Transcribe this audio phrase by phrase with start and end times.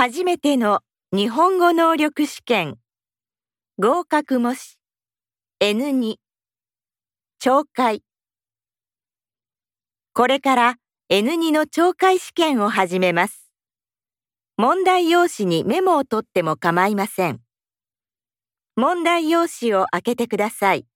[0.00, 0.82] 初めての
[1.12, 2.76] 日本語能力試験
[3.80, 4.78] 合格模試
[5.60, 6.14] N2
[7.42, 8.04] 懲戒
[10.12, 10.76] これから
[11.10, 13.50] N2 の懲戒試験を始めます。
[14.56, 17.40] 問題用紙にメモを取っても構いません。
[18.76, 20.86] 問題用紙を開けてください。